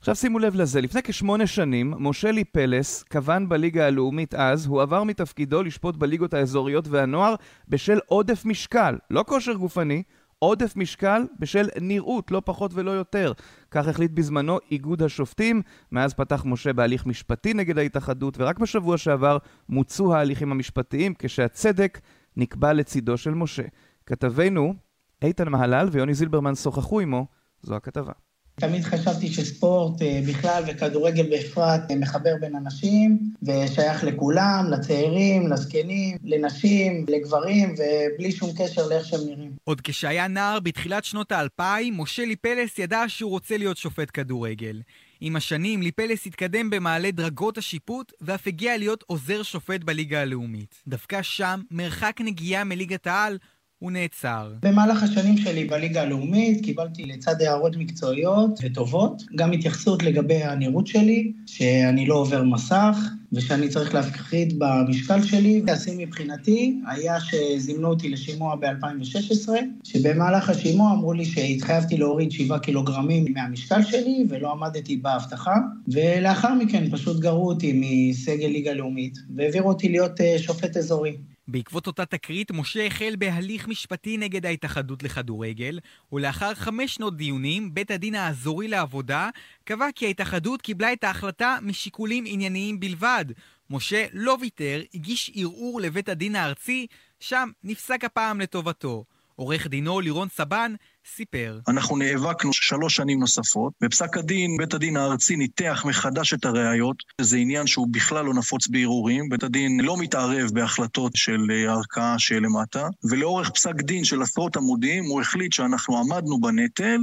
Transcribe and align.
עכשיו 0.00 0.14
שימו 0.14 0.38
לב 0.38 0.54
לזה, 0.54 0.80
לפני 0.80 1.02
כשמונה 1.02 1.46
שנים, 1.46 1.94
משה 1.98 2.30
ליפלס, 2.30 3.02
כוון 3.02 3.48
בליגה 3.48 3.86
הלאומית 3.86 4.34
אז, 4.34 4.66
הוא 4.66 4.82
עבר 4.82 5.04
מתפקידו 5.04 5.62
לשפוט 5.62 5.96
בליגות 5.96 6.34
האזוריות 6.34 6.88
והנוער 6.88 7.34
בשל 7.68 7.98
עודף 8.06 8.44
משקל, 8.44 8.98
לא 9.10 9.24
כושר 9.26 9.52
גופני, 9.52 10.02
עודף 10.38 10.76
משקל 10.76 11.22
בשל 11.38 11.68
נראות, 11.80 12.30
לא 12.30 12.42
פחות 12.44 12.70
ולא 12.74 12.90
יותר. 12.90 13.32
כך 13.70 13.88
החליט 13.88 14.10
בזמנו 14.10 14.58
איגוד 14.70 15.02
השופטים, 15.02 15.62
מאז 15.92 16.14
פתח 16.14 16.44
משה 16.44 16.72
בהליך 16.72 17.06
משפטי 17.06 17.54
נגד 17.54 17.78
ההתאחדות, 17.78 18.34
ורק 18.38 18.58
בשבוע 18.58 18.98
שעבר 18.98 19.38
מוצו 19.68 20.14
ההליכים 20.14 20.52
המשפטיים 20.52 21.14
כשהצדק 21.18 22.00
נקבע 22.36 22.72
לצידו 22.72 23.16
של 23.16 23.34
משה. 23.34 23.64
כתבינו, 24.06 24.74
איתן 25.22 25.48
מהלל 25.48 25.88
ויוני 25.92 26.14
זילברמן 26.14 26.54
שוחחו 26.54 27.00
עמו, 27.00 27.26
זו 27.62 27.76
הכתבה. 27.76 28.12
תמיד 28.60 28.84
חשבתי 28.84 29.28
שספורט 29.28 30.02
אה, 30.02 30.20
בכלל 30.28 30.62
וכדורגל 30.66 31.26
בפרט 31.32 31.80
אה, 31.90 31.96
מחבר 31.96 32.34
בין 32.40 32.56
אנשים 32.56 33.18
ושייך 33.42 34.04
לכולם, 34.04 34.66
לצעירים, 34.70 35.52
לזקנים, 35.52 36.16
לנשים, 36.24 37.06
לגברים, 37.08 37.74
ובלי 37.74 38.32
שום 38.32 38.50
קשר 38.58 38.88
לאיך 38.88 39.06
שהם 39.06 39.20
נראים. 39.26 39.52
עוד 39.64 39.80
כשהיה 39.80 40.28
נער 40.28 40.60
בתחילת 40.60 41.04
שנות 41.04 41.32
האלפיים, 41.32 42.00
משה 42.00 42.24
ליפלס 42.24 42.78
ידע 42.78 43.04
שהוא 43.08 43.30
רוצה 43.30 43.56
להיות 43.56 43.76
שופט 43.76 44.08
כדורגל. 44.14 44.82
עם 45.20 45.36
השנים 45.36 45.82
ליפלס 45.82 46.26
התקדם 46.26 46.70
במעלה 46.70 47.10
דרגות 47.10 47.58
השיפוט 47.58 48.12
ואף 48.20 48.46
הגיע 48.46 48.76
להיות 48.76 49.04
עוזר 49.06 49.42
שופט 49.42 49.84
בליגה 49.84 50.20
הלאומית. 50.20 50.82
דווקא 50.86 51.22
שם, 51.22 51.60
מרחק 51.70 52.16
נגיעה 52.20 52.64
מליגת 52.64 53.06
העל 53.06 53.38
הוא 53.80 53.92
נעצר. 53.92 54.52
במהלך 54.62 55.02
השנים 55.02 55.36
שלי 55.36 55.64
בליגה 55.64 56.02
הלאומית 56.02 56.64
קיבלתי 56.64 57.02
לצד 57.02 57.42
הערות 57.42 57.76
מקצועיות 57.76 58.50
וטובות, 58.62 59.22
גם 59.36 59.52
התייחסות 59.52 60.02
לגבי 60.02 60.42
הנראות 60.42 60.86
שלי, 60.86 61.32
שאני 61.46 62.06
לא 62.06 62.14
עובר 62.14 62.42
מסך, 62.42 62.96
ושאני 63.32 63.68
צריך 63.68 63.94
להפחיד 63.94 64.58
במשקל 64.58 65.22
שלי. 65.22 65.62
השיא 65.72 65.94
מבחינתי 65.98 66.80
היה 66.86 67.16
שזימנו 67.20 67.88
אותי 67.88 68.08
לשימוע 68.08 68.56
ב-2016, 68.56 69.48
שבמהלך 69.84 70.50
השימוע 70.50 70.92
אמרו 70.92 71.12
לי 71.12 71.24
שהתחייבתי 71.24 71.96
להוריד 71.96 72.32
7 72.32 72.58
קילוגרמים 72.58 73.32
מהמשקל 73.34 73.82
שלי 73.82 74.24
ולא 74.28 74.52
עמדתי 74.52 74.96
בהבטחה, 74.96 75.54
ולאחר 75.88 76.54
מכן 76.54 76.90
פשוט 76.90 77.20
גרו 77.20 77.48
אותי 77.48 77.72
מסגל 77.74 78.46
ליגה 78.46 78.72
לאומית 78.72 79.18
והעבירו 79.36 79.68
אותי 79.68 79.88
להיות 79.88 80.20
אה, 80.20 80.38
שופט 80.38 80.76
אזורי. 80.76 81.16
בעקבות 81.52 81.86
אותה 81.86 82.06
תקרית, 82.06 82.50
משה 82.50 82.86
החל 82.86 83.14
בהליך 83.18 83.68
משפטי 83.68 84.16
נגד 84.16 84.46
ההתאחדות 84.46 85.02
לכדורגל, 85.02 85.78
ולאחר 86.12 86.54
חמש 86.54 86.94
שנות 86.94 87.16
דיונים, 87.16 87.74
בית 87.74 87.90
הדין 87.90 88.14
האזורי 88.14 88.68
לעבודה 88.68 89.30
קבע 89.64 89.86
כי 89.94 90.06
ההתאחדות 90.06 90.62
קיבלה 90.62 90.92
את 90.92 91.04
ההחלטה 91.04 91.58
משיקולים 91.62 92.24
ענייניים 92.26 92.80
בלבד. 92.80 93.24
משה 93.70 94.06
לא 94.12 94.36
ויתר, 94.40 94.82
הגיש 94.94 95.30
ערעור 95.34 95.80
לבית 95.80 96.08
הדין 96.08 96.36
הארצי, 96.36 96.86
שם 97.20 97.50
נפסק 97.64 98.04
הפעם 98.04 98.40
לטובתו. 98.40 99.04
עורך 99.40 99.66
דינו 99.66 100.00
לירון 100.00 100.28
סבן 100.28 100.74
סיפר. 101.16 101.58
אנחנו 101.68 101.96
נאבקנו 101.96 102.52
שלוש 102.52 102.96
שנים 102.96 103.20
נוספות. 103.20 103.72
בפסק 103.80 104.16
הדין, 104.16 104.56
בית 104.56 104.74
הדין 104.74 104.96
הארצי 104.96 105.36
ניתח 105.36 105.82
מחדש 105.86 106.34
את 106.34 106.44
הראיות. 106.44 106.96
זה 107.20 107.36
עניין 107.36 107.66
שהוא 107.66 107.88
בכלל 107.90 108.24
לא 108.24 108.34
נפוץ 108.34 108.68
בערעורים. 108.68 109.28
בית 109.28 109.42
הדין 109.42 109.80
לא 109.80 109.96
מתערב 109.96 110.50
בהחלטות 110.52 111.12
של 111.14 111.40
אה, 111.50 111.72
ערכאה 111.72 112.18
שלמטה, 112.18 112.88
ולאורך 113.10 113.50
פסק 113.50 113.74
דין 113.74 114.04
של 114.04 114.22
עשרות 114.22 114.56
עמודים, 114.56 115.04
הוא 115.04 115.20
החליט 115.20 115.52
שאנחנו 115.52 115.98
עמדנו 115.98 116.40
בנטל, 116.40 117.00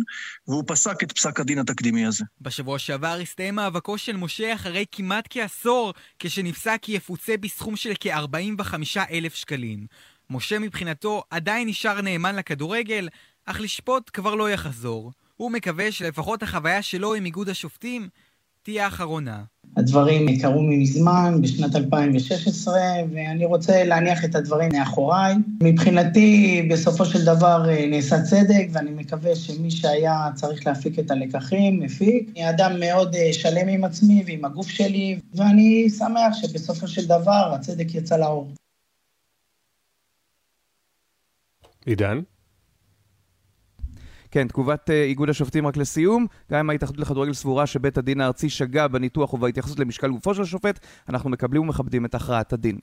והוא 0.48 0.64
פסק 0.68 1.04
את 1.04 1.12
פסק 1.12 1.40
הדין 1.40 1.60
התקדימי 1.60 2.06
הזה. 2.06 2.26
בשבוע 2.42 2.80
שעבר 2.80 3.20
הסתיים 3.22 3.56
מאבקו 3.56 3.98
של 3.98 4.18
משה 4.18 4.54
אחרי 4.54 4.86
כמעט 4.92 5.28
כעשור, 5.30 5.94
כשנפסק 6.20 6.80
כי 6.82 6.92
יפוצה 6.92 7.38
בסכום 7.38 7.76
של 7.76 7.94
כ-45 8.00 8.74
אלף 9.12 9.36
שקלים. 9.36 9.88
משה 10.30 10.59
מבחינתו 10.59 11.24
עדיין 11.29 11.68
נשאר 11.68 12.02
נאמן 12.02 12.35
לכדורגל, 12.35 13.09
אך 13.46 13.62
לשפוט 13.62 14.09
כבר 14.13 14.35
לא 14.35 14.50
יחזור. 14.50 15.12
הוא 15.38 15.52
מקווה 15.52 15.91
שלפחות 15.91 16.44
החוויה 16.44 16.81
שלו 16.81 17.13
עם 17.13 17.25
איגוד 17.25 17.50
השופטים 17.50 18.09
תהיה 18.63 18.85
האחרונה. 18.85 19.44
הדברים 19.78 20.41
קרו 20.41 20.62
מזמן, 20.62 21.41
בשנת 21.41 21.75
2016, 21.75 22.74
ואני 23.13 23.46
רוצה 23.46 23.84
להניח 23.84 24.25
את 24.25 24.35
הדברים 24.35 24.69
מאחוריי. 24.74 25.35
מבחינתי, 25.63 26.62
בסופו 26.72 27.06
של 27.06 27.25
דבר 27.25 27.69
אה, 27.69 27.85
נעשה 27.88 28.22
צדק, 28.22 28.68
ואני 28.72 28.91
מקווה 28.91 29.35
שמי 29.35 29.72
שהיה 29.72 30.29
צריך 30.35 30.68
להפיק 30.68 31.00
את 31.00 31.12
הלקחים, 31.12 31.79
מפיק. 31.79 32.29
אני 32.35 32.50
אדם 32.50 32.79
מאוד 32.79 33.16
אה, 33.16 33.34
שלם 33.34 33.68
עם 33.68 33.84
עצמי 33.84 34.23
ועם 34.28 34.46
הגוף 34.46 34.68
שלי, 34.68 35.19
ואני 35.35 35.90
שמח 35.90 36.34
שבסופו 36.41 36.88
של 36.88 37.06
דבר 37.06 37.52
הצדק 37.56 37.96
יצא 37.96 38.18
לאור. 38.18 38.52
עידן? 41.88 42.22
כן, 44.31 44.48
תגובת 44.48 44.90
אה, 44.90 45.03
איגוד 45.03 45.30
השופטים 45.30 45.68
רק 45.68 45.78
לסיום. 45.78 46.25
גם 46.52 46.59
אם 46.59 46.70
ההתאחדות 46.70 47.00
לכדורגל 47.00 47.34
סבורה 47.34 47.68
שבית 47.68 47.98
הדין 47.98 48.22
הארצי 48.22 48.50
שגה 48.50 48.88
בניתוח 48.88 49.34
ובהתייחסות 49.34 49.80
למשקל 49.80 50.09
גופו 50.12 50.36
של 50.36 50.42
השופט, 50.42 50.86
אנחנו 51.09 51.30
מקבלים 51.30 51.62
ומכבדים 51.62 52.06
את 52.06 52.16
הכרעת 52.16 52.53
הדין. 52.53 52.78